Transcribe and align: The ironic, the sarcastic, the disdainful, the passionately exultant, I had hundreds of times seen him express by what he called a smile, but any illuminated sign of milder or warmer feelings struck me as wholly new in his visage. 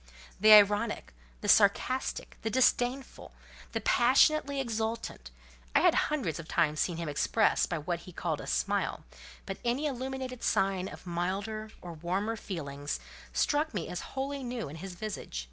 The 0.39 0.51
ironic, 0.53 1.13
the 1.41 1.47
sarcastic, 1.47 2.39
the 2.41 2.49
disdainful, 2.49 3.33
the 3.71 3.81
passionately 3.81 4.59
exultant, 4.59 5.29
I 5.75 5.81
had 5.81 5.93
hundreds 5.93 6.39
of 6.39 6.47
times 6.47 6.79
seen 6.79 6.97
him 6.97 7.07
express 7.07 7.67
by 7.67 7.77
what 7.77 7.99
he 7.99 8.11
called 8.11 8.41
a 8.41 8.47
smile, 8.47 9.03
but 9.45 9.57
any 9.63 9.85
illuminated 9.85 10.41
sign 10.41 10.87
of 10.87 11.05
milder 11.05 11.69
or 11.83 11.93
warmer 11.93 12.35
feelings 12.35 12.99
struck 13.31 13.75
me 13.75 13.87
as 13.89 14.01
wholly 14.17 14.41
new 14.43 14.69
in 14.69 14.77
his 14.77 14.95
visage. 14.95 15.39